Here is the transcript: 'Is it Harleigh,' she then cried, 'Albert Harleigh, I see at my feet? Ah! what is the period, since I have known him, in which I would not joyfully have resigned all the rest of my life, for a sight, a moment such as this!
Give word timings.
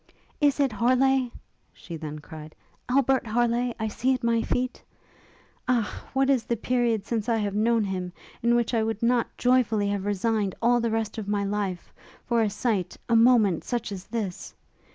'Is 0.41 0.59
it 0.59 0.71
Harleigh,' 0.71 1.29
she 1.73 1.95
then 1.95 2.17
cried, 2.17 2.55
'Albert 2.89 3.27
Harleigh, 3.27 3.75
I 3.79 3.87
see 3.87 4.15
at 4.15 4.23
my 4.23 4.41
feet? 4.41 4.81
Ah! 5.67 6.05
what 6.13 6.27
is 6.27 6.43
the 6.45 6.57
period, 6.57 7.05
since 7.05 7.29
I 7.29 7.35
have 7.37 7.53
known 7.53 7.83
him, 7.83 8.11
in 8.41 8.55
which 8.55 8.73
I 8.73 8.81
would 8.81 9.03
not 9.03 9.27
joyfully 9.37 9.89
have 9.89 10.07
resigned 10.07 10.55
all 10.59 10.79
the 10.81 10.89
rest 10.89 11.19
of 11.19 11.27
my 11.27 11.43
life, 11.43 11.93
for 12.25 12.41
a 12.41 12.49
sight, 12.49 12.97
a 13.09 13.15
moment 13.15 13.63
such 13.63 13.91
as 13.91 14.05
this! 14.05 14.55